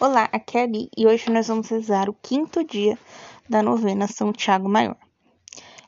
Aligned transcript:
Olá, 0.00 0.28
aqui 0.32 0.58
é 0.58 0.62
a 0.62 0.64
Ali 0.64 0.90
e 0.96 1.06
hoje 1.06 1.30
nós 1.30 1.46
vamos 1.46 1.68
rezar 1.68 2.10
o 2.10 2.14
quinto 2.14 2.64
dia 2.64 2.98
da 3.48 3.62
novena 3.62 4.08
São 4.08 4.32
Tiago 4.32 4.68
Maior. 4.68 4.96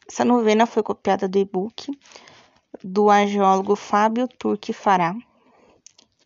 Essa 0.08 0.24
novena 0.24 0.64
foi 0.64 0.80
copiada 0.84 1.28
do 1.28 1.36
e-book 1.36 1.90
do 2.84 3.10
argeólogo 3.10 3.74
Fábio 3.74 4.28
Turque 4.28 4.72
Fará 4.72 5.12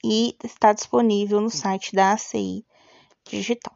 e 0.05 0.37
está 0.45 0.75
disponível 0.75 1.41
no 1.41 1.49
site 1.49 1.95
da 1.95 2.13
ACI 2.13 2.67
Digital. 3.27 3.75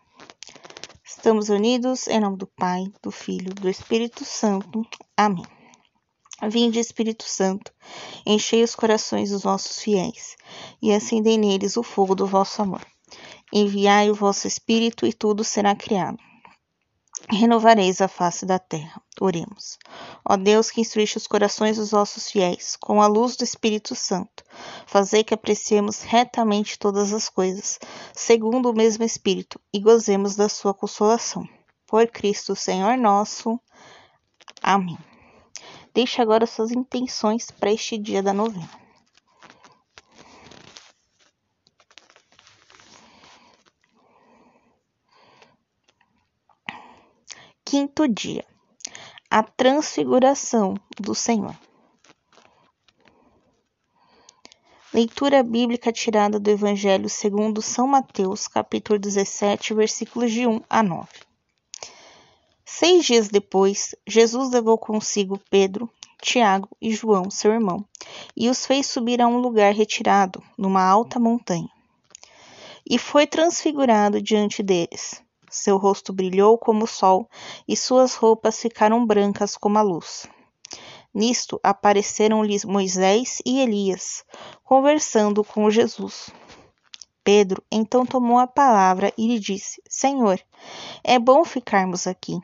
Estamos 1.03 1.49
unidos 1.49 2.07
em 2.07 2.21
nome 2.21 2.37
do 2.37 2.47
Pai, 2.47 2.85
do 3.03 3.11
Filho, 3.11 3.55
do 3.55 3.71
Espírito 3.71 4.23
Santo. 4.23 4.87
Amém. 5.17 5.47
Vinde, 6.47 6.79
Espírito 6.79 7.25
Santo, 7.25 7.73
enchei 8.27 8.63
os 8.63 8.75
corações 8.75 9.31
dos 9.31 9.45
vossos 9.45 9.79
fiéis 9.79 10.37
e 10.83 10.93
acendei 10.93 11.39
neles 11.39 11.79
o 11.79 11.83
fogo 11.83 12.15
do 12.15 12.27
vosso 12.27 12.61
amor. 12.61 12.83
Enviai 13.57 14.11
o 14.11 14.15
vosso 14.17 14.49
Espírito 14.49 15.07
e 15.07 15.13
tudo 15.13 15.45
será 15.45 15.77
criado. 15.77 16.19
Renovareis 17.31 18.01
a 18.01 18.09
face 18.09 18.45
da 18.45 18.59
terra. 18.59 19.01
Oremos. 19.21 19.79
Ó 20.29 20.37
Deus 20.37 20.73
que 20.73 20.81
instruíste 20.81 21.19
os 21.19 21.29
corações 21.29 21.77
dos 21.77 21.93
vossos 21.93 22.29
fiéis, 22.29 22.75
com 22.75 23.01
a 23.01 23.07
luz 23.07 23.37
do 23.37 23.45
Espírito 23.45 23.95
Santo, 23.95 24.43
fazei 24.87 25.23
que 25.23 25.33
apreciemos 25.33 26.03
retamente 26.03 26.77
todas 26.77 27.13
as 27.13 27.29
coisas, 27.29 27.79
segundo 28.13 28.71
o 28.71 28.75
mesmo 28.75 29.05
Espírito, 29.05 29.61
e 29.73 29.79
gozemos 29.79 30.35
da 30.35 30.49
sua 30.49 30.75
consolação. 30.75 31.49
Por 31.87 32.09
Cristo, 32.09 32.57
Senhor 32.57 32.97
nosso. 32.97 33.57
Amém. 34.61 34.99
Deixe 35.95 36.21
agora 36.21 36.45
suas 36.45 36.73
intenções 36.73 37.53
para 37.53 37.73
este 37.73 37.97
dia 37.97 38.21
da 38.21 38.33
novena. 38.33 38.84
Quinto 47.75 48.07
dia, 48.07 48.45
a 49.29 49.43
transfiguração 49.43 50.75
do 50.97 51.13
Senhor. 51.13 51.59
Leitura 54.93 55.43
bíblica 55.43 55.91
tirada 55.91 56.39
do 56.39 56.49
Evangelho 56.49 57.09
segundo 57.09 57.61
São 57.61 57.89
Mateus, 57.89 58.47
capítulo 58.47 58.97
17, 58.97 59.75
versículos 59.75 60.31
de 60.31 60.47
1 60.47 60.61
a 60.71 60.85
9. 60.85 61.09
Seis 62.65 63.07
dias 63.07 63.27
depois, 63.27 63.93
Jesus 64.07 64.53
levou 64.53 64.79
consigo 64.79 65.37
Pedro, 65.51 65.91
Tiago 66.23 66.69
e 66.81 66.95
João, 66.95 67.29
seu 67.29 67.51
irmão, 67.51 67.85
e 68.37 68.49
os 68.49 68.65
fez 68.65 68.87
subir 68.87 69.21
a 69.21 69.27
um 69.27 69.39
lugar 69.39 69.75
retirado, 69.75 70.41
numa 70.57 70.85
alta 70.85 71.19
montanha. 71.19 71.69
E 72.89 72.99
foi 72.99 73.27
transfigurado 73.27 74.23
diante 74.23 74.63
deles 74.63 75.24
seu 75.55 75.77
rosto 75.77 76.13
brilhou 76.13 76.59
como 76.59 76.85
o 76.85 76.89
sol 76.89 77.29
e 77.67 77.77
suas 77.77 78.15
roupas 78.15 78.61
ficaram 78.61 79.07
brancas 79.07 79.57
como 79.57 79.79
a 79.79 79.83
luz. 79.83 80.27
Nisto 81.15 81.61
apareceram-lhes 81.63 82.65
Moisés 82.65 83.41
e 83.47 83.61
Elias, 83.61 84.25
conversando 84.65 85.45
com 85.45 85.71
Jesus. 85.71 86.29
Pedro 87.23 87.63
então 87.71 88.05
tomou 88.05 88.39
a 88.39 88.49
palavra 88.49 89.13
e 89.17 89.29
lhe 89.29 89.39
disse: 89.39 89.81
Senhor, 89.89 90.41
é 91.05 91.19
bom 91.21 91.45
ficarmos 91.45 92.09
aqui. 92.09 92.37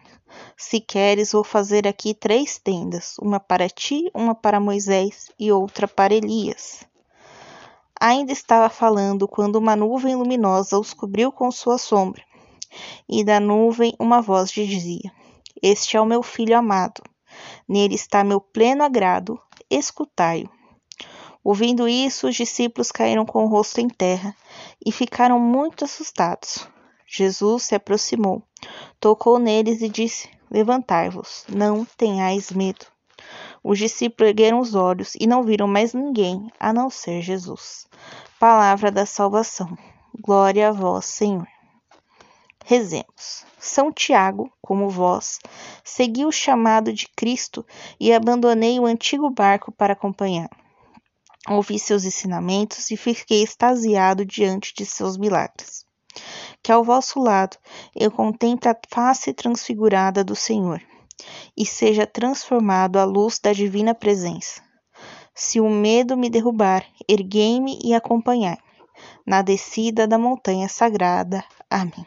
Se 0.56 0.80
queres, 0.80 1.32
vou 1.32 1.42
fazer 1.42 1.88
aqui 1.88 2.14
três 2.14 2.58
tendas: 2.58 3.16
uma 3.18 3.40
para 3.40 3.68
ti, 3.68 4.08
uma 4.14 4.36
para 4.36 4.60
Moisés 4.60 5.32
e 5.36 5.50
outra 5.50 5.88
para 5.88 6.14
Elias. 6.14 6.86
Ainda 8.00 8.32
estava 8.32 8.70
falando 8.70 9.26
quando 9.26 9.56
uma 9.56 9.74
nuvem 9.74 10.14
luminosa 10.14 10.78
os 10.78 10.94
cobriu 10.94 11.32
com 11.32 11.50
sua 11.50 11.76
sombra 11.76 12.29
e 13.08 13.24
da 13.24 13.40
nuvem 13.40 13.94
uma 13.98 14.20
voz 14.20 14.50
dizia: 14.50 15.12
Este 15.62 15.96
é 15.96 16.00
o 16.00 16.06
meu 16.06 16.22
filho 16.22 16.56
amado. 16.56 17.02
Nele 17.68 17.94
está 17.94 18.24
meu 18.24 18.40
pleno 18.40 18.82
agrado, 18.82 19.40
escutai-o. 19.70 20.50
Ouvindo 21.42 21.88
isso, 21.88 22.28
os 22.28 22.34
discípulos 22.34 22.92
caíram 22.92 23.24
com 23.24 23.44
o 23.44 23.48
rosto 23.48 23.80
em 23.80 23.88
terra 23.88 24.36
e 24.84 24.92
ficaram 24.92 25.38
muito 25.40 25.84
assustados. 25.84 26.68
Jesus 27.06 27.64
se 27.64 27.74
aproximou, 27.74 28.42
tocou 29.00 29.38
neles 29.38 29.80
e 29.80 29.88
disse: 29.88 30.28
Levantai-vos, 30.50 31.44
não 31.48 31.84
tenhais 31.96 32.50
medo. 32.50 32.86
Os 33.62 33.78
discípulos 33.78 34.28
ergueram 34.28 34.58
os 34.58 34.74
olhos 34.74 35.14
e 35.18 35.26
não 35.26 35.42
viram 35.42 35.66
mais 35.66 35.94
ninguém 35.94 36.50
a 36.58 36.72
não 36.72 36.90
ser 36.90 37.22
Jesus. 37.22 37.86
Palavra 38.38 38.90
da 38.90 39.06
salvação. 39.06 39.76
Glória 40.20 40.68
a 40.68 40.72
vós, 40.72 41.06
Senhor. 41.06 41.46
Rezemos. 42.70 43.44
São 43.58 43.92
Tiago, 43.92 44.48
como 44.62 44.88
vós, 44.88 45.40
segui 45.82 46.24
o 46.24 46.30
chamado 46.30 46.92
de 46.92 47.08
Cristo 47.16 47.66
e 47.98 48.12
abandonei 48.12 48.78
o 48.78 48.86
antigo 48.86 49.28
barco 49.28 49.72
para 49.72 49.94
acompanhar. 49.94 50.48
Ouvi 51.48 51.80
seus 51.80 52.04
ensinamentos 52.04 52.92
e 52.92 52.96
fiquei 52.96 53.42
extasiado 53.42 54.24
diante 54.24 54.72
de 54.72 54.86
seus 54.86 55.16
milagres. 55.16 55.84
Que 56.62 56.70
ao 56.70 56.84
vosso 56.84 57.18
lado 57.18 57.56
eu 57.92 58.08
contemple 58.08 58.68
a 58.68 58.76
face 58.88 59.34
transfigurada 59.34 60.22
do 60.22 60.36
Senhor 60.36 60.80
e 61.56 61.66
seja 61.66 62.06
transformado 62.06 63.00
à 63.00 63.04
luz 63.04 63.40
da 63.40 63.52
divina 63.52 63.96
presença. 63.96 64.62
Se 65.34 65.58
o 65.58 65.68
medo 65.68 66.16
me 66.16 66.30
derrubar, 66.30 66.86
erguei-me 67.08 67.80
e 67.82 67.92
acompanhai 67.92 68.58
na 69.26 69.42
descida 69.42 70.06
da 70.06 70.16
montanha 70.16 70.68
sagrada. 70.68 71.44
Amém. 71.68 72.06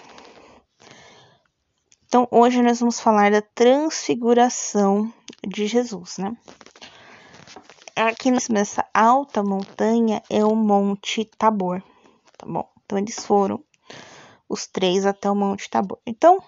Então, 2.11 2.27
hoje 2.29 2.61
nós 2.61 2.81
vamos 2.81 2.99
falar 2.99 3.31
da 3.31 3.41
transfiguração 3.41 5.13
de 5.47 5.65
Jesus, 5.65 6.17
né? 6.17 6.35
Aqui 7.95 8.29
nessa 8.49 8.85
alta 8.93 9.41
montanha 9.41 10.21
é 10.29 10.43
o 10.43 10.53
Monte 10.53 11.23
Tabor, 11.23 11.81
tá 12.37 12.45
bom? 12.45 12.69
Então, 12.83 12.97
eles 12.97 13.25
foram 13.25 13.63
os 14.49 14.67
três 14.67 15.05
até 15.05 15.31
o 15.31 15.35
Monte 15.35 15.69
Tabor. 15.69 15.99
Então, 16.05 16.43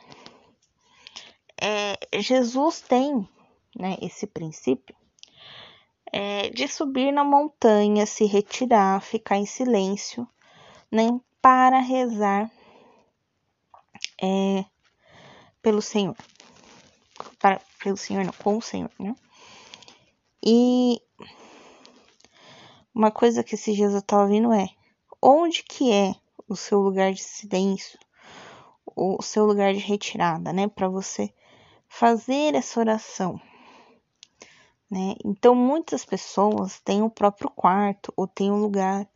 é, 1.57 1.97
Jesus 2.19 2.81
tem 2.81 3.25
né, 3.73 3.95
esse 4.01 4.27
princípio 4.27 4.93
é, 6.11 6.49
de 6.49 6.67
subir 6.67 7.13
na 7.13 7.23
montanha, 7.23 8.05
se 8.05 8.25
retirar, 8.25 9.01
ficar 9.01 9.37
em 9.37 9.45
silêncio, 9.45 10.27
né, 10.91 11.17
para 11.41 11.79
rezar 11.79 12.51
é, 14.21 14.65
pelo 15.63 15.81
Senhor. 15.81 16.15
Para, 17.39 17.59
pelo 17.81 17.97
Senhor, 17.97 18.23
não, 18.23 18.33
com 18.33 18.57
o 18.57 18.61
Senhor, 18.61 18.91
né? 18.99 19.15
E 20.45 21.01
uma 22.93 23.09
coisa 23.09 23.43
que 23.43 23.55
esses 23.55 23.75
dias 23.75 23.93
eu 23.93 24.01
tava 24.01 24.27
vendo 24.27 24.53
é 24.53 24.67
onde 25.21 25.63
que 25.63 25.91
é 25.91 26.13
o 26.47 26.55
seu 26.55 26.79
lugar 26.79 27.13
de 27.13 27.23
silêncio, 27.23 27.97
o 28.95 29.21
seu 29.23 29.45
lugar 29.45 29.73
de 29.73 29.79
retirada, 29.79 30.51
né? 30.53 30.67
Para 30.67 30.89
você 30.89 31.33
fazer 31.87 32.53
essa 32.55 32.79
oração. 32.79 33.39
Né? 34.91 35.15
Então, 35.25 35.55
muitas 35.55 36.05
pessoas 36.05 36.79
têm 36.81 37.01
o 37.01 37.09
próprio 37.09 37.49
quarto 37.49 38.13
ou 38.15 38.27
têm 38.27 38.51
um 38.51 38.61
lugar 38.61 39.07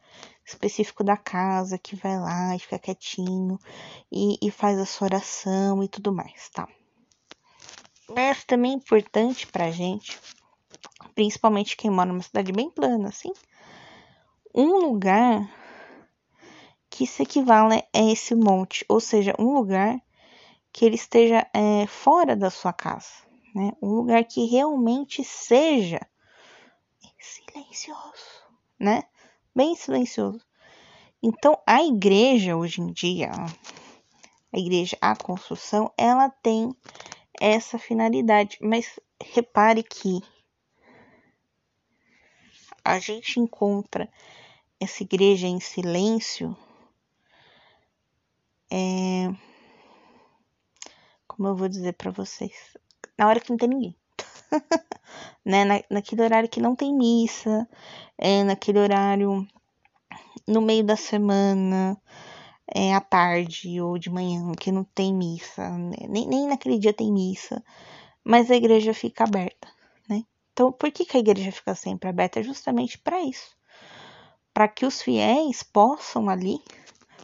específico 0.48 1.04
da 1.04 1.18
casa 1.18 1.78
que 1.78 1.96
vai 1.96 2.18
lá 2.18 2.56
e 2.56 2.60
fica 2.60 2.80
quietinho 2.80 3.60
e, 4.12 4.38
e 4.42 4.50
faz 4.50 4.80
a 4.80 4.86
sua 4.86 5.08
oração 5.08 5.84
e 5.84 5.88
tudo 5.88 6.12
mais, 6.14 6.50
tá? 6.50 6.68
Mas 8.10 8.46
também 8.46 8.72
é 8.72 8.76
importante 8.76 9.46
pra 9.46 9.70
gente 9.70 10.18
principalmente 11.18 11.76
quem 11.76 11.90
mora 11.90 12.10
numa 12.10 12.22
cidade 12.22 12.52
bem 12.52 12.70
plana, 12.70 13.10
assim, 13.10 13.34
um 14.54 14.78
lugar 14.78 15.52
que 16.92 17.08
se 17.08 17.24
equivale 17.24 17.84
a 17.94 18.12
esse 18.12 18.36
monte, 18.36 18.86
ou 18.88 19.00
seja, 19.00 19.36
um 19.40 19.54
lugar 19.54 20.00
que 20.72 20.86
ele 20.86 20.94
esteja 20.96 21.48
é, 21.54 21.88
fora 21.88 22.36
da 22.36 22.52
sua 22.52 22.72
casa, 22.72 23.10
né? 23.56 23.72
Um 23.82 23.90
lugar 23.90 24.24
que 24.26 24.46
realmente 24.46 25.24
seja 25.24 26.00
silencioso, 27.20 28.44
né? 28.80 29.04
Bem 29.58 29.76
silencioso. 29.76 30.46
Então, 31.20 31.60
a 31.66 31.82
igreja 31.82 32.56
hoje 32.56 32.80
em 32.80 32.94
dia, 32.94 33.32
a 34.54 34.60
igreja, 34.60 34.96
a 35.02 35.16
construção, 35.16 35.92
ela 35.98 36.30
tem 36.30 36.76
essa 37.42 37.80
finalidade, 37.80 38.60
mas 38.62 39.00
repare 39.20 39.82
que 39.82 40.22
a 42.86 43.00
gente 43.00 43.40
encontra 43.40 44.08
essa 44.80 45.02
igreja 45.02 45.48
em 45.48 45.60
silêncio 45.60 46.56
é, 48.70 49.34
como 51.28 51.48
eu 51.48 51.56
vou 51.56 51.68
dizer 51.68 51.94
para 51.94 52.12
vocês, 52.12 52.78
na 53.18 53.28
hora 53.28 53.40
que 53.40 53.50
não 53.50 53.58
tem 53.58 53.70
ninguém. 53.70 53.96
né? 55.46 55.66
Na, 55.66 55.82
naquele 55.90 56.22
horário 56.22 56.50
que 56.50 56.62
não 56.62 56.76
tem 56.76 56.94
missa, 56.94 57.68
é, 58.18 58.44
naquele 58.44 58.80
horário 58.80 59.48
no 60.48 60.62
meio 60.62 60.84
da 60.84 60.96
semana, 60.96 61.98
é, 62.74 62.94
à 62.94 63.02
tarde 63.02 63.80
ou 63.82 63.98
de 63.98 64.10
manhã, 64.10 64.52
que 64.54 64.72
não 64.72 64.84
tem 64.84 65.14
missa, 65.14 65.70
né? 65.78 65.96
nem, 66.10 66.28
nem 66.28 66.48
naquele 66.48 66.78
dia 66.78 66.94
tem 66.94 67.12
missa, 67.12 67.64
mas 68.24 68.52
a 68.52 68.56
igreja 68.56 68.94
fica 68.94 69.24
aberta, 69.24 69.68
né? 70.10 70.24
Então, 70.52 70.72
por 70.72 70.92
que, 70.92 71.06
que 71.06 71.18
a 71.18 71.20
igreja 71.20 71.52
fica 71.52 71.74
sempre 71.76 72.10
aberta? 72.10 72.40
É 72.40 72.44
justamente 72.44 72.98
para 72.98 73.22
isso, 73.22 73.56
para 74.54 74.68
que 74.68 74.86
os 74.86 75.02
fiéis 75.02 75.64
possam 75.64 76.30
ali 76.30 76.60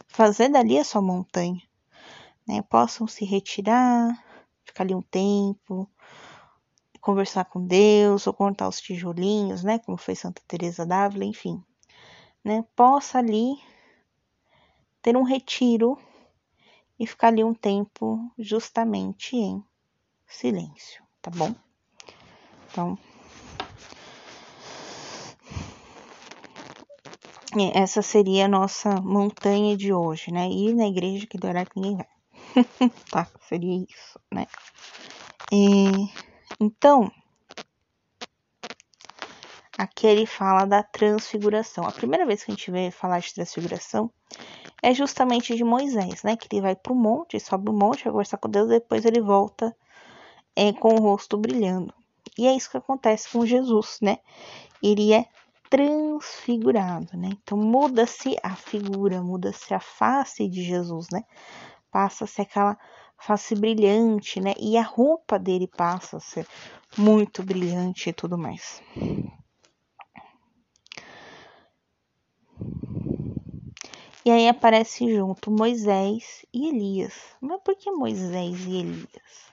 fazer 0.08 0.48
dali 0.48 0.78
a 0.78 0.84
sua 0.84 1.02
montanha, 1.02 1.62
né? 2.46 2.62
Possam 2.62 3.06
se 3.06 3.24
retirar, 3.24 4.18
ficar 4.64 4.84
ali 4.84 4.94
um 4.94 5.02
tempo, 5.02 5.88
conversar 7.04 7.44
com 7.44 7.64
Deus 7.64 8.26
ou 8.26 8.32
contar 8.32 8.66
os 8.66 8.80
tijolinhos, 8.80 9.62
né? 9.62 9.78
Como 9.78 9.98
foi 9.98 10.14
Santa 10.14 10.40
Teresa 10.48 10.86
d'Ávila, 10.86 11.26
enfim, 11.26 11.62
né? 12.42 12.64
Possa 12.74 13.18
ali 13.18 13.56
ter 15.02 15.14
um 15.14 15.22
retiro 15.22 15.98
e 16.98 17.06
ficar 17.06 17.28
ali 17.28 17.44
um 17.44 17.52
tempo 17.52 18.18
justamente 18.38 19.36
em 19.36 19.62
silêncio, 20.26 21.04
tá 21.20 21.30
bom? 21.30 21.54
Então, 22.70 22.98
essa 27.74 28.00
seria 28.00 28.46
a 28.46 28.48
nossa 28.48 28.98
montanha 29.02 29.76
de 29.76 29.92
hoje, 29.92 30.32
né? 30.32 30.48
Ir 30.48 30.74
na 30.74 30.86
igreja 30.86 31.26
que 31.26 31.36
do 31.36 31.46
horário 31.46 31.70
que 31.70 31.78
ninguém 31.78 31.98
vai. 31.98 32.90
tá, 33.10 33.28
seria 33.46 33.84
isso, 33.88 34.18
né? 34.32 34.46
E, 35.52 36.08
então, 36.60 37.10
aqui 39.78 40.06
ele 40.06 40.26
fala 40.26 40.64
da 40.64 40.82
transfiguração. 40.82 41.84
A 41.84 41.92
primeira 41.92 42.26
vez 42.26 42.44
que 42.44 42.50
a 42.50 42.54
gente 42.54 42.70
vê 42.70 42.90
falar 42.90 43.18
de 43.20 43.34
transfiguração 43.34 44.10
é 44.82 44.94
justamente 44.94 45.56
de 45.56 45.64
Moisés, 45.64 46.22
né? 46.22 46.36
Que 46.36 46.48
ele 46.50 46.62
vai 46.62 46.76
para 46.76 46.92
o 46.92 46.96
monte, 46.96 47.40
sobe 47.40 47.70
o 47.70 47.72
monte, 47.72 48.04
vai 48.04 48.12
conversar 48.12 48.38
com 48.38 48.48
Deus, 48.48 48.68
depois 48.68 49.04
ele 49.04 49.20
volta 49.20 49.74
é, 50.54 50.72
com 50.72 50.94
o 50.94 51.00
rosto 51.00 51.36
brilhando. 51.36 51.92
E 52.38 52.46
é 52.46 52.54
isso 52.54 52.70
que 52.70 52.76
acontece 52.76 53.30
com 53.30 53.46
Jesus, 53.46 53.98
né? 54.02 54.18
Ele 54.82 55.12
é 55.12 55.26
transfigurado, 55.70 57.16
né? 57.16 57.30
Então 57.42 57.58
muda-se 57.58 58.36
a 58.42 58.54
figura, 58.54 59.22
muda-se 59.22 59.72
a 59.74 59.80
face 59.80 60.48
de 60.48 60.62
Jesus, 60.62 61.08
né? 61.10 61.22
Passa-se 61.90 62.40
aquela 62.42 62.78
face 63.24 63.54
brilhante, 63.54 64.38
né? 64.38 64.52
E 64.58 64.76
a 64.76 64.82
roupa 64.82 65.38
dele 65.38 65.66
passa 65.66 66.18
a 66.18 66.20
ser 66.20 66.46
muito 66.96 67.42
brilhante 67.42 68.10
e 68.10 68.12
tudo 68.12 68.36
mais. 68.36 68.82
E 74.24 74.30
aí 74.30 74.48
aparece 74.48 75.14
junto 75.14 75.50
Moisés 75.50 76.44
e 76.52 76.68
Elias. 76.68 77.14
Mas 77.40 77.60
por 77.62 77.74
que 77.76 77.90
Moisés 77.90 78.66
e 78.66 78.76
Elias? 78.80 79.52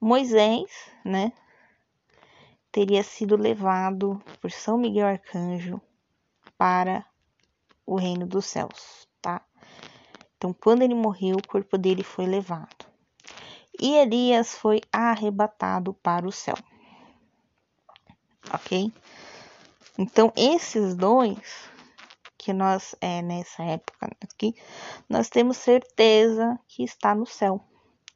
Moisés, 0.00 0.70
né, 1.04 1.32
teria 2.70 3.02
sido 3.02 3.36
levado 3.36 4.20
por 4.40 4.50
São 4.50 4.76
Miguel 4.76 5.06
Arcanjo 5.06 5.80
para 6.58 7.06
o 7.86 7.96
reino 7.96 8.26
dos 8.26 8.44
céus? 8.44 9.03
Então, 10.44 10.52
quando 10.60 10.82
ele 10.82 10.94
morreu, 10.94 11.36
o 11.36 11.48
corpo 11.48 11.78
dele 11.78 12.02
foi 12.02 12.26
levado. 12.26 12.84
E 13.80 13.94
Elias 13.94 14.54
foi 14.54 14.82
arrebatado 14.92 15.94
para 15.94 16.28
o 16.28 16.30
céu. 16.30 16.54
Ok? 18.52 18.92
Então, 19.98 20.30
esses 20.36 20.94
dois 20.94 21.70
que 22.36 22.52
nós, 22.52 22.94
é, 23.00 23.22
nessa 23.22 23.62
época 23.62 24.14
aqui, 24.22 24.54
nós 25.08 25.30
temos 25.30 25.56
certeza 25.56 26.60
que 26.68 26.84
está 26.84 27.14
no 27.14 27.24
céu. 27.24 27.58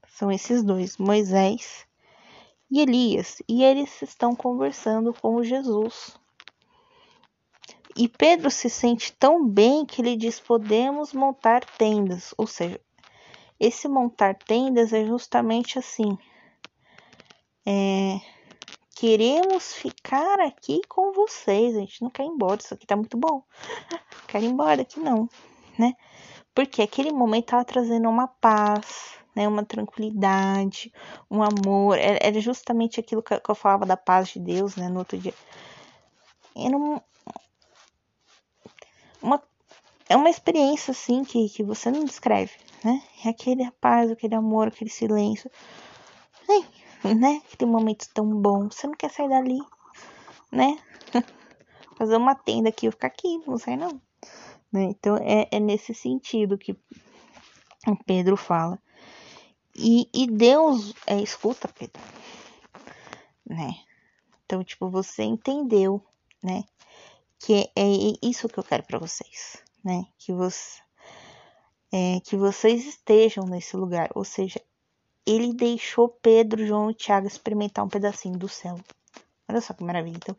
São 0.07 0.31
esses 0.31 0.63
dois, 0.63 0.99
Moisés 0.99 1.87
e 2.71 2.83
Elias, 2.83 3.41
e 3.49 3.65
eles 3.65 4.03
estão 4.03 4.37
conversando 4.37 5.15
com 5.15 5.43
Jesus. 5.43 6.15
E 7.99 8.07
Pedro 8.07 8.49
se 8.49 8.71
sente 8.71 9.13
tão 9.13 9.45
bem 9.45 9.85
que 9.85 10.01
ele 10.01 10.15
diz: 10.15 10.39
podemos 10.39 11.13
montar 11.13 11.65
tendas. 11.65 12.33
Ou 12.39 12.47
seja, 12.47 12.81
esse 13.59 13.89
montar 13.89 14.37
tendas 14.37 14.93
é 14.93 15.05
justamente 15.05 15.81
assim. 15.81 16.17
É, 17.67 18.21
queremos 18.95 19.75
ficar 19.75 20.39
aqui 20.39 20.81
com 20.89 21.13
vocês. 21.13 21.75
A 21.75 21.81
gente 21.81 22.01
não 22.01 22.09
quer 22.09 22.23
ir 22.23 22.29
embora. 22.29 22.61
Isso 22.61 22.73
aqui 22.73 22.87
tá 22.87 22.95
muito 22.95 23.19
bom. 23.19 23.43
Quero 24.29 24.45
ir 24.45 24.49
embora 24.49 24.83
aqui 24.83 25.01
não, 25.01 25.29
né? 25.77 25.95
Porque 26.55 26.83
aquele 26.83 27.11
momento 27.11 27.47
tava 27.47 27.65
trazendo 27.65 28.09
uma 28.09 28.29
paz, 28.29 29.19
né? 29.35 29.49
Uma 29.49 29.65
tranquilidade, 29.65 30.93
um 31.29 31.43
amor. 31.43 31.99
Era 31.99 32.39
justamente 32.39 33.01
aquilo 33.01 33.25
que 33.25 33.35
eu 33.35 33.55
falava 33.57 33.85
da 33.85 33.97
paz 33.97 34.29
de 34.29 34.39
Deus, 34.39 34.77
né? 34.77 34.89
No 34.89 35.01
outro 35.01 35.19
dia. 35.19 35.35
Era 36.55 36.77
um, 36.77 37.01
uma, 39.23 39.43
é 40.09 40.17
uma 40.17 40.31
experiência 40.31 40.93
assim 40.93 41.25
que, 41.25 41.49
que 41.49 41.63
você 41.63 41.91
não 41.91 42.05
descreve, 42.05 42.53
né? 42.85 43.03
É 43.25 43.29
aquele 43.29 43.71
paz, 43.81 44.11
aquele 44.11 44.35
amor, 44.35 44.69
aquele 44.69 44.91
silêncio. 44.91 45.51
Né? 46.49 47.15
né? 47.15 47.43
Aquele 47.53 47.71
momento 47.71 48.09
tão 48.13 48.27
bom. 48.41 48.71
Você 48.71 48.87
não 48.87 48.95
quer 48.95 49.11
sair 49.11 49.29
dali, 49.29 49.59
né? 50.51 50.79
Fazer 51.97 52.17
uma 52.17 52.35
tenda 52.35 52.69
aqui, 52.69 52.87
eu 52.87 52.93
ficar 52.93 53.09
aqui, 53.09 53.39
não 53.47 53.59
sai 53.59 53.77
não. 53.77 54.01
Né? 54.73 54.85
Então 54.85 55.17
é, 55.17 55.49
é 55.51 55.61
nesse 55.61 55.93
sentido 55.95 56.59
que 56.59 56.77
Pedro 58.07 58.37
fala. 58.37 58.79
E, 59.75 60.09
e 60.13 60.27
Deus 60.27 60.93
é, 61.07 61.21
escuta, 61.21 61.69
Pedro. 61.69 62.03
Né? 63.47 63.75
Então, 64.45 64.65
tipo, 64.65 64.91
você 64.91 65.23
entendeu, 65.23 66.03
né? 66.43 66.65
Que 67.39 67.71
é, 67.77 67.85
isso 68.23 68.49
que 68.49 68.59
eu 68.59 68.65
quero 68.65 68.83
para 68.83 68.99
vocês, 68.99 69.63
né? 69.85 70.07
Que, 70.19 70.33
você, 70.33 70.81
é, 71.93 72.21
que 72.21 72.37
vocês 72.37 72.87
estejam 72.87 73.45
nesse 73.45 73.77
lugar. 73.77 74.11
Ou 74.15 74.25
seja, 74.25 74.61
ele 75.25 75.53
deixou 75.53 76.09
Pedro, 76.09 76.67
João 76.67 76.91
e 76.91 76.95
Tiago 76.95 77.27
experimentar 77.27 77.85
um 77.85 77.89
pedacinho 77.89 78.39
do 78.39 78.49
céu. 78.49 78.79
Olha 79.49 79.61
só 79.61 79.73
que 79.73 79.85
maravilha. 79.85 80.17
Então, 80.17 80.37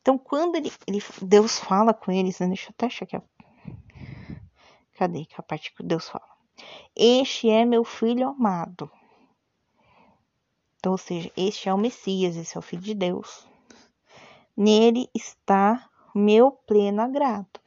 então 0.00 0.18
quando 0.18 0.56
ele, 0.56 0.72
ele, 0.86 1.02
Deus 1.20 1.58
fala 1.58 1.94
com 1.94 2.10
eles, 2.10 2.38
né? 2.40 2.48
deixa 2.48 2.70
eu 2.70 2.74
até 2.76 2.86
achar 2.86 3.04
aqui. 3.04 3.20
Cadê 4.94 5.24
que 5.24 5.34
a 5.38 5.42
parte 5.42 5.72
que 5.74 5.82
Deus 5.82 6.08
fala? 6.08 6.28
Este 6.94 7.48
é 7.48 7.64
meu 7.64 7.84
filho 7.84 8.28
amado. 8.28 8.90
Então, 10.76 10.92
ou 10.92 10.98
seja, 10.98 11.30
este 11.36 11.68
é 11.68 11.74
o 11.74 11.78
Messias, 11.78 12.36
esse 12.36 12.56
é 12.56 12.58
o 12.58 12.62
Filho 12.62 12.82
de 12.82 12.94
Deus. 12.94 13.46
Nele 14.56 15.08
está 15.14 15.88
meu 16.14 16.50
pleno 16.50 17.02
agrado. 17.02 17.60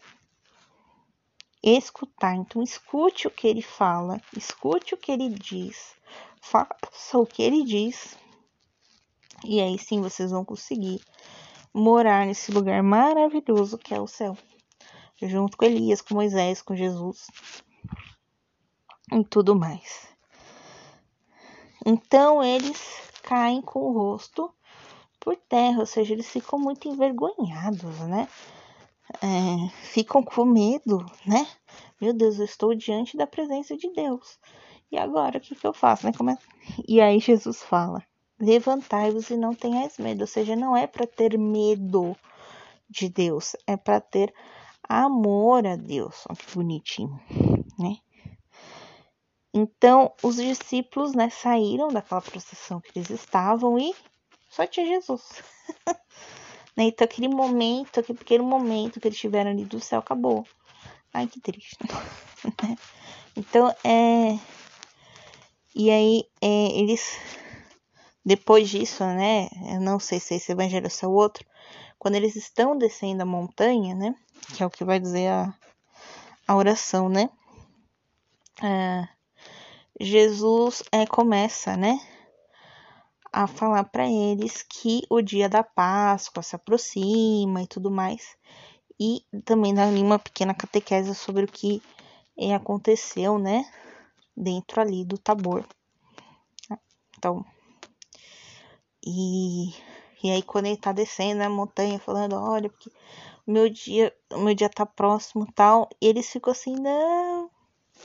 Escutar, 1.63 2.35
então 2.35 2.61
escute 2.61 3.27
o 3.27 3.31
que 3.31 3.47
ele 3.47 3.61
fala, 3.61 4.21
escute 4.37 4.93
o 4.93 4.97
que 4.97 5.11
ele 5.11 5.29
diz, 5.29 5.95
faça 6.39 7.17
o 7.17 7.25
que 7.25 7.41
ele 7.41 7.63
diz, 7.63 8.15
e 9.43 9.59
aí 9.59 9.77
sim 9.79 9.99
vocês 9.99 10.29
vão 10.31 10.45
conseguir 10.45 11.01
morar 11.73 12.25
nesse 12.25 12.51
lugar 12.51 12.81
maravilhoso 12.83 13.77
que 13.77 13.93
é 13.93 13.99
o 13.99 14.07
céu, 14.07 14.37
junto 15.21 15.57
com 15.57 15.65
Elias, 15.65 16.01
com 16.01 16.13
Moisés, 16.13 16.61
com 16.61 16.75
Jesus 16.75 17.27
e 19.11 19.23
tudo 19.25 19.55
mais. 19.55 20.07
Então 21.85 22.41
eles 22.43 23.11
caem 23.21 23.61
com 23.61 23.79
o 23.79 23.91
rosto 23.91 24.54
por 25.25 25.35
terra, 25.35 25.79
ou 25.79 25.87
seja, 25.87 26.13
eles 26.13 26.29
ficam 26.29 26.59
muito 26.59 26.87
envergonhados, 26.87 27.99
né? 28.01 28.27
É, 29.23 29.69
ficam 29.87 30.21
com 30.21 30.45
medo, 30.45 31.03
né? 31.25 31.47
Meu 31.99 32.13
Deus, 32.13 32.37
eu 32.37 32.45
estou 32.45 32.75
diante 32.75 33.17
da 33.17 33.25
presença 33.25 33.75
de 33.75 33.91
Deus. 33.91 34.37
E 34.91 34.97
agora, 34.97 35.39
o 35.39 35.41
que, 35.41 35.55
que 35.55 35.65
eu 35.65 35.73
faço? 35.73 36.05
Né? 36.05 36.11
É... 36.31 36.83
E 36.87 37.01
aí 37.01 37.19
Jesus 37.19 37.63
fala: 37.63 38.03
levantai-vos 38.39 39.31
e 39.31 39.35
não 39.35 39.55
tenhais 39.55 39.97
medo. 39.97 40.21
Ou 40.21 40.27
seja, 40.27 40.55
não 40.55 40.77
é 40.77 40.85
para 40.85 41.07
ter 41.07 41.39
medo 41.39 42.15
de 42.87 43.09
Deus, 43.09 43.55
é 43.65 43.75
para 43.75 43.99
ter 43.99 44.31
amor 44.87 45.65
a 45.65 45.75
Deus. 45.75 46.23
Olha 46.29 46.37
que 46.37 46.53
bonitinho, 46.53 47.19
né? 47.79 47.97
Então, 49.51 50.13
os 50.21 50.35
discípulos, 50.35 51.13
né, 51.13 51.29
saíram 51.29 51.87
daquela 51.87 52.21
procissão 52.21 52.81
que 52.81 52.91
eles 52.93 53.09
estavam 53.09 53.79
e 53.79 53.93
só 54.55 54.65
tinha 54.65 54.85
Jesus. 54.85 55.21
né? 56.77 56.85
Então, 56.85 57.03
aquele 57.03 57.27
momento, 57.27 57.99
aquele 57.99 58.17
pequeno 58.17 58.43
momento 58.43 58.99
que 58.99 59.07
eles 59.07 59.19
tiveram 59.19 59.51
ali 59.51 59.65
do 59.65 59.79
céu 59.81 59.99
acabou. 59.99 60.45
Ai, 61.13 61.27
que 61.27 61.39
triste. 61.39 61.77
Né? 62.61 62.77
então, 63.35 63.75
é. 63.83 64.37
E 65.73 65.89
aí, 65.89 66.25
é, 66.39 66.79
eles. 66.79 67.17
Depois 68.23 68.69
disso, 68.69 69.03
né? 69.03 69.49
Eu 69.73 69.81
não 69.81 69.99
sei 69.99 70.19
se 70.19 70.35
esse 70.35 70.51
evangelho 70.51 70.87
é 70.87 71.05
o 71.07 71.11
outro. 71.11 71.43
Quando 71.97 72.13
eles 72.13 72.35
estão 72.35 72.77
descendo 72.77 73.23
a 73.23 73.25
montanha, 73.25 73.95
né? 73.95 74.13
Que 74.55 74.61
é 74.61 74.65
o 74.65 74.69
que 74.69 74.85
vai 74.85 74.99
dizer 74.99 75.27
a, 75.29 75.51
a 76.47 76.55
oração, 76.55 77.09
né? 77.09 77.31
É, 78.61 79.07
Jesus 79.99 80.83
é, 80.91 81.05
começa, 81.05 81.77
né, 81.77 81.99
a 83.35 83.47
falar 83.47 83.83
para 83.83 84.09
eles 84.09 84.63
que 84.63 85.01
o 85.09 85.21
dia 85.21 85.49
da 85.49 85.61
Páscoa 85.61 86.41
se 86.41 86.55
aproxima 86.55 87.61
e 87.61 87.67
tudo 87.67 87.91
mais, 87.91 88.37
e 88.97 89.25
também 89.43 89.77
ali 89.77 90.01
uma 90.01 90.17
pequena 90.17 90.53
catequese 90.53 91.13
sobre 91.13 91.43
o 91.43 91.47
que 91.47 91.83
é, 92.37 92.55
aconteceu, 92.55 93.37
né, 93.37 93.69
dentro 94.37 94.79
ali 94.79 95.03
do 95.03 95.17
Tabor. 95.17 95.65
Então, 97.17 97.45
e, 99.05 99.71
e 100.23 100.31
aí 100.31 100.41
quando 100.41 100.67
ele 100.67 100.77
tá 100.77 100.93
descendo 100.93 101.43
a 101.43 101.49
montanha, 101.49 101.99
falando, 101.99 102.37
olha, 102.37 102.69
porque 102.69 102.89
meu 103.45 103.69
dia, 103.69 104.15
meu 104.31 104.55
dia 104.55 104.69
tá 104.69 104.85
próximo 104.85 105.45
tal, 105.53 105.89
e 106.01 106.07
eles 106.07 106.31
ficam 106.31 106.53
assim, 106.53 106.75
não, 106.77 107.51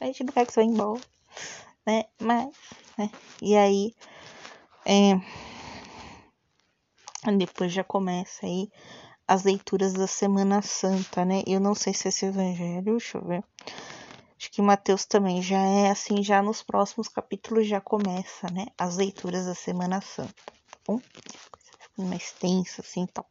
a 0.00 0.06
gente 0.06 0.25
não 0.25 0.32
quer 0.32 0.44
que 0.44 0.52
você 0.52 0.60
vá 0.60 0.66
embora 0.66 1.00
né? 1.87 2.04
Mas, 2.20 2.49
né? 2.99 3.10
E 3.40 3.56
aí, 3.56 3.94
é, 4.84 5.20
depois 7.37 7.72
já 7.72 7.84
começa 7.84 8.46
aí 8.46 8.70
as 9.26 9.44
leituras 9.44 9.92
da 9.92 10.06
Semana 10.06 10.60
Santa, 10.62 11.25
né? 11.25 11.42
Eu 11.46 11.60
não 11.60 11.75
sei 11.75 11.94
se 11.94 12.08
esse 12.08 12.26
evangelho, 12.26 12.82
deixa 12.82 13.18
eu 13.18 13.25
ver. 13.25 13.44
Acho 14.37 14.50
que 14.50 14.62
Mateus 14.62 15.04
também 15.04 15.42
já 15.42 15.60
é 15.60 15.90
assim, 15.90 16.22
já 16.22 16.42
nos 16.42 16.62
próximos 16.62 17.08
capítulos 17.08 17.68
já 17.68 17.80
começa, 17.80 18.50
né? 18.52 18.66
As 18.78 18.96
leituras 18.96 19.46
da 19.46 19.54
Semana 19.54 20.00
Santa, 20.00 20.34
tá 20.46 20.78
bom? 20.87 20.99
Coisa 20.99 22.10
mais 22.10 22.32
tensa, 22.32 22.80
assim, 22.80 23.06
tal. 23.06 23.26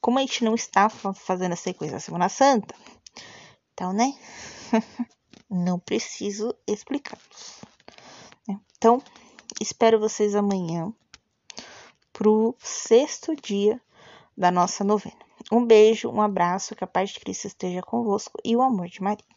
Como 0.00 0.18
a 0.18 0.22
gente 0.22 0.42
não 0.42 0.54
está 0.54 0.88
fazendo 0.88 1.52
essa 1.52 1.72
coisa 1.74 1.94
da 1.94 2.00
Semana 2.00 2.28
Santa, 2.28 2.74
então, 3.74 3.92
né? 3.92 4.12
não 5.50 5.78
preciso 5.78 6.56
explicá-los. 6.66 7.60
Né? 8.48 8.58
Então, 8.76 9.02
espero 9.60 9.98
vocês 9.98 10.34
amanhã 10.34 10.92
para 12.12 12.28
o 12.28 12.54
sexto 12.58 13.34
dia 13.36 13.80
da 14.36 14.50
nossa 14.50 14.82
novena. 14.82 15.16
Um 15.52 15.64
beijo, 15.64 16.10
um 16.10 16.20
abraço, 16.20 16.74
que 16.74 16.82
a 16.82 16.86
paz 16.86 17.10
de 17.10 17.20
Cristo 17.20 17.46
esteja 17.46 17.82
convosco 17.82 18.38
e 18.44 18.56
o 18.56 18.62
amor 18.62 18.88
de 18.88 19.02
Maria. 19.02 19.35